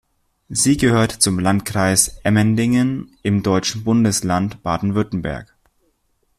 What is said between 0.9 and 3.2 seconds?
zum Landkreis Emmendingen